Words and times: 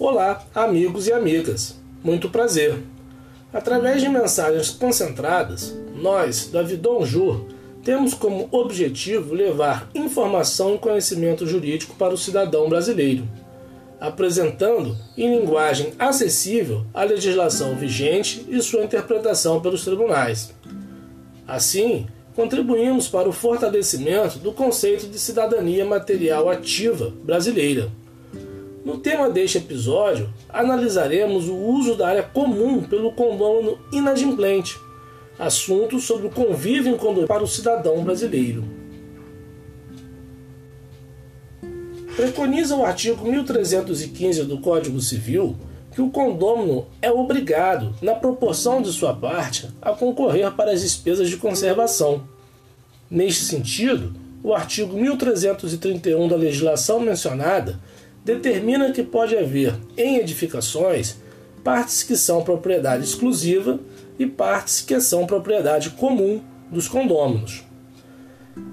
Olá, 0.00 0.46
amigos 0.54 1.08
e 1.08 1.12
amigas. 1.12 1.74
Muito 2.04 2.28
prazer. 2.28 2.78
Através 3.52 4.00
de 4.00 4.08
mensagens 4.08 4.70
concentradas, 4.70 5.76
nós, 5.92 6.46
da 6.52 6.62
Vidon 6.62 7.04
Jur, 7.04 7.46
temos 7.82 8.14
como 8.14 8.48
objetivo 8.52 9.34
levar 9.34 9.90
informação 9.96 10.76
e 10.76 10.78
conhecimento 10.78 11.48
jurídico 11.48 11.96
para 11.96 12.14
o 12.14 12.16
cidadão 12.16 12.68
brasileiro, 12.68 13.28
apresentando 13.98 14.96
em 15.16 15.36
linguagem 15.36 15.92
acessível 15.98 16.86
a 16.94 17.02
legislação 17.02 17.74
vigente 17.74 18.46
e 18.48 18.62
sua 18.62 18.84
interpretação 18.84 19.60
pelos 19.60 19.84
tribunais. 19.84 20.54
Assim, 21.44 22.06
contribuímos 22.36 23.08
para 23.08 23.28
o 23.28 23.32
fortalecimento 23.32 24.38
do 24.38 24.52
conceito 24.52 25.08
de 25.08 25.18
cidadania 25.18 25.84
material 25.84 26.48
ativa 26.48 27.12
brasileira 27.24 27.90
no 28.88 28.96
tema 28.96 29.28
deste 29.28 29.58
episódio, 29.58 30.32
analisaremos 30.48 31.46
o 31.46 31.54
uso 31.54 31.94
da 31.94 32.08
área 32.08 32.22
comum 32.22 32.82
pelo 32.82 33.12
condômino 33.12 33.78
inadimplente, 33.92 34.80
assunto 35.38 36.00
sobre 36.00 36.28
o 36.28 36.30
convívio 36.30 36.94
em 36.94 36.96
condomínio 36.96 37.28
para 37.28 37.42
o 37.42 37.46
cidadão 37.46 38.02
brasileiro. 38.02 38.64
Preconiza 42.16 42.74
o 42.76 42.82
artigo 42.82 43.30
1315 43.30 44.44
do 44.44 44.58
Código 44.58 45.02
Civil 45.02 45.54
que 45.94 46.00
o 46.00 46.08
condômino 46.08 46.86
é 47.02 47.10
obrigado, 47.10 47.94
na 48.00 48.14
proporção 48.14 48.80
de 48.80 48.90
sua 48.90 49.12
parte, 49.12 49.68
a 49.82 49.92
concorrer 49.92 50.50
para 50.52 50.70
as 50.70 50.80
despesas 50.80 51.28
de 51.28 51.36
conservação. 51.36 52.26
Neste 53.10 53.44
sentido, 53.44 54.14
o 54.42 54.54
artigo 54.54 54.96
1331 54.96 56.26
da 56.26 56.36
legislação 56.36 57.00
mencionada 57.00 57.78
determina 58.34 58.92
que 58.92 59.02
pode 59.02 59.34
haver 59.34 59.74
em 59.96 60.18
edificações 60.18 61.16
partes 61.64 62.02
que 62.02 62.14
são 62.14 62.44
propriedade 62.44 63.02
exclusiva 63.02 63.80
e 64.18 64.26
partes 64.26 64.82
que 64.82 65.00
são 65.00 65.26
propriedade 65.26 65.90
comum 65.90 66.42
dos 66.70 66.88
condôminos. 66.88 67.64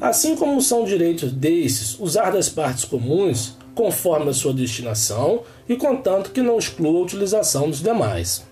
Assim 0.00 0.36
como 0.36 0.62
são 0.62 0.84
direitos 0.84 1.32
desses 1.32 1.98
usar 1.98 2.30
das 2.30 2.48
partes 2.48 2.84
comuns 2.84 3.56
conforme 3.74 4.30
a 4.30 4.34
sua 4.34 4.52
destinação 4.52 5.42
e 5.68 5.76
contanto 5.76 6.30
que 6.30 6.42
não 6.42 6.58
exclua 6.58 7.00
a 7.00 7.02
utilização 7.02 7.68
dos 7.68 7.82
demais. 7.82 8.44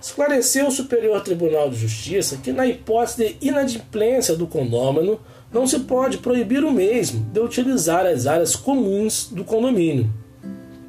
Esclareceu 0.00 0.68
o 0.68 0.72
Superior 0.72 1.20
Tribunal 1.22 1.68
de 1.68 1.76
Justiça 1.76 2.38
que, 2.38 2.52
na 2.52 2.66
hipótese 2.66 3.16
de 3.40 3.46
inadimplência 3.46 4.34
do 4.36 4.46
condômino, 4.46 5.20
não 5.52 5.66
se 5.66 5.80
pode 5.80 6.18
proibir 6.18 6.64
o 6.64 6.72
mesmo 6.72 7.24
de 7.32 7.40
utilizar 7.40 8.06
as 8.06 8.26
áreas 8.26 8.54
comuns 8.54 9.28
do 9.30 9.44
condomínio. 9.44 10.12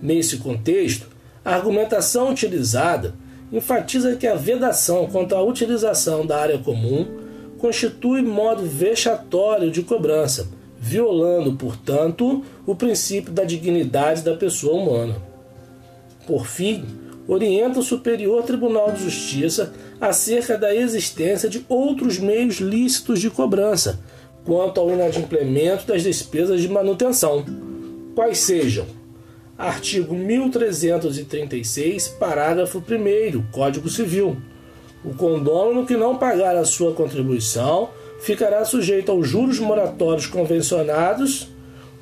Nesse 0.02 0.38
contexto, 0.38 1.08
a 1.44 1.56
argumentação 1.56 2.30
utilizada 2.30 3.16
enfatiza 3.52 4.16
que 4.16 4.28
a 4.28 4.36
vedação 4.36 5.08
quanto 5.08 5.36
à 5.36 5.42
utilização 5.42 6.26
da 6.26 6.38
área 6.38 6.58
comum 6.58 7.08
constitui 7.58 8.22
modo 8.22 8.64
vexatório 8.64 9.72
de 9.72 9.82
cobrança, 9.82 10.48
violando, 10.80 11.54
portanto, 11.54 12.44
o 12.66 12.76
princípio 12.76 13.34
da 13.34 13.44
dignidade 13.44 14.22
da 14.22 14.36
pessoa 14.36 14.82
humana. 14.82 15.16
Por 16.26 16.46
fim, 16.46 16.86
orienta 17.28 17.80
o 17.80 17.84
Superior 17.84 18.44
Tribunal 18.44 18.92
de 18.92 19.04
Justiça 19.04 19.74
acerca 20.00 20.58
da 20.58 20.74
existência 20.74 21.50
de 21.50 21.66
outros 21.68 22.18
meios 22.18 22.56
lícitos 22.56 23.20
de 23.20 23.30
cobrança, 23.30 24.00
quanto 24.50 24.82
ao 24.82 24.90
inadimplemento 24.90 25.86
das 25.86 26.02
despesas 26.02 26.60
de 26.60 26.68
manutenção, 26.68 27.46
quais 28.16 28.40
sejam: 28.40 28.88
artigo 29.56 30.16
1336, 30.16 32.08
parágrafo 32.08 32.80
1 32.80 33.44
Código 33.52 33.88
Civil. 33.88 34.38
O 35.06 35.14
condômino 35.14 35.86
que 35.86 35.96
não 35.96 36.18
pagar 36.18 36.56
a 36.56 36.66
sua 36.66 36.94
contribuição 36.94 37.90
ficará 38.22 38.66
sujeito 38.66 39.12
aos 39.12 39.28
juros 39.28 39.60
moratórios 39.60 40.26
convencionados 40.26 41.48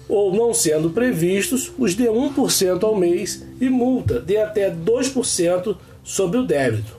ou 0.08 0.34
não 0.34 0.54
sendo 0.54 0.92
previstos 0.92 1.70
os 1.78 1.98
de 1.98 2.06
1% 2.06 2.82
ao 2.82 2.96
mês 2.96 3.46
e 3.60 3.70
multa 3.70 4.22
de 4.22 4.38
até 4.38 4.72
2% 4.72 5.76
sobre 6.02 6.38
o 6.38 6.46
débito. 6.46 6.96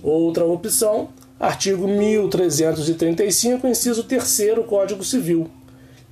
Outra 0.00 0.44
opção 0.44 1.08
Artigo 1.38 1.86
1335, 1.86 3.66
inciso 3.68 4.02
3 4.02 4.58
Código 4.66 5.04
Civil. 5.04 5.48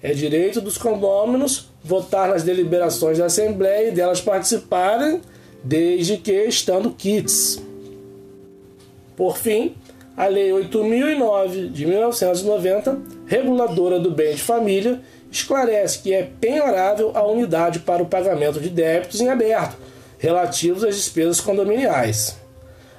É 0.00 0.12
direito 0.12 0.60
dos 0.60 0.78
condôminos 0.78 1.68
votar 1.82 2.28
nas 2.28 2.44
deliberações 2.44 3.18
da 3.18 3.26
Assembleia 3.26 3.88
e 3.88 3.90
delas 3.90 4.20
participarem, 4.20 5.20
desde 5.64 6.16
que 6.16 6.44
estando 6.44 6.92
kits. 6.92 7.60
Por 9.16 9.36
fim, 9.36 9.74
a 10.16 10.26
Lei 10.26 10.52
8009 10.52 11.70
de 11.70 11.86
1990, 11.86 12.98
reguladora 13.26 13.98
do 13.98 14.12
bem 14.12 14.36
de 14.36 14.42
família, 14.42 15.00
esclarece 15.30 15.98
que 15.98 16.14
é 16.14 16.30
penhorável 16.40 17.10
a 17.14 17.26
unidade 17.26 17.80
para 17.80 18.02
o 18.02 18.06
pagamento 18.06 18.60
de 18.60 18.70
débitos 18.70 19.20
em 19.20 19.28
aberto 19.28 19.76
relativos 20.18 20.84
às 20.84 20.94
despesas 20.94 21.40
condominiais. 21.40 22.36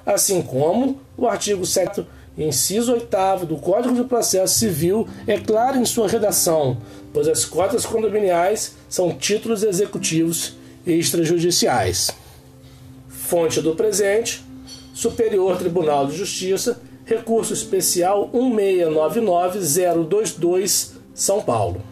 Assim 0.08 0.40
como 0.40 0.98
o 1.18 1.28
artigo 1.28 1.66
7 1.66 2.06
inciso 2.38 2.94
8 2.94 3.44
do 3.44 3.58
Código 3.58 3.94
de 3.94 4.04
Processo 4.04 4.58
Civil 4.58 5.06
é 5.26 5.38
claro 5.38 5.76
em 5.76 5.84
sua 5.84 6.08
redação, 6.08 6.78
pois 7.12 7.28
as 7.28 7.44
cotas 7.44 7.84
condominiais 7.84 8.74
são 8.88 9.12
títulos 9.12 9.62
executivos 9.62 10.56
extrajudiciais. 10.86 12.10
Fonte 13.06 13.60
do 13.60 13.76
presente: 13.76 14.42
Superior 14.94 15.58
Tribunal 15.58 16.06
de 16.06 16.16
Justiça, 16.16 16.80
recurso 17.04 17.52
especial 17.52 18.30
1699022, 18.32 20.92
São 21.12 21.42
Paulo. 21.42 21.82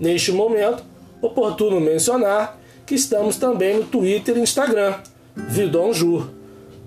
Neste 0.00 0.32
momento, 0.32 0.82
oportuno 1.20 1.78
mencionar 1.78 2.58
que 2.86 2.94
estamos 2.94 3.36
também 3.36 3.76
no 3.76 3.84
Twitter 3.84 4.38
e 4.38 4.40
Instagram, 4.40 4.94
Vidon 5.36 5.92
Jur 5.92 6.30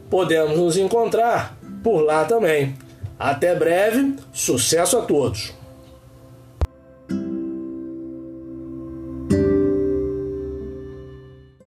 podemos 0.10 0.58
nos 0.58 0.78
encontrar 0.78 1.58
por 1.84 2.02
lá 2.02 2.26
também. 2.26 2.76
Até 3.18 3.54
breve, 3.54 4.16
sucesso 4.34 4.98
a 4.98 5.02
todos! 5.02 5.59